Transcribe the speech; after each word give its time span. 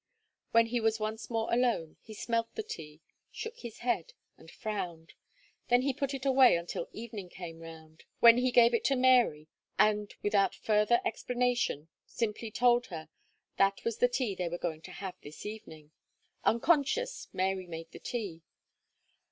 When 0.49 0.65
he 0.65 0.79
was 0.79 0.99
once 0.99 1.29
more 1.29 1.47
alone, 1.53 1.95
he 2.01 2.15
smelt 2.15 2.55
the 2.55 2.63
tea, 2.63 3.01
shook 3.31 3.59
his 3.59 3.81
head 3.85 4.13
and 4.35 4.49
frowned; 4.49 5.13
then 5.67 5.83
he 5.83 5.93
put 5.93 6.15
it 6.15 6.25
away 6.25 6.55
until 6.55 6.89
evening 6.91 7.29
came 7.29 7.59
round, 7.59 8.05
when 8.19 8.39
he 8.39 8.49
gave 8.49 8.73
it 8.73 8.83
to 8.85 8.95
Mary, 8.95 9.47
and 9.77 10.11
without 10.23 10.55
further 10.55 11.01
explanation, 11.05 11.87
simply 12.07 12.49
told 12.49 12.87
her 12.87 13.09
that 13.57 13.83
was 13.83 13.99
the 13.99 14.07
tea 14.09 14.33
they 14.33 14.49
were 14.49 14.57
going 14.57 14.81
to 14.81 14.91
have 14.91 15.13
this 15.21 15.45
evening. 15.45 15.91
Unconscious 16.43 17.27
Mary 17.31 17.67
made 17.67 17.91
the 17.91 17.99
tea. 17.99 18.41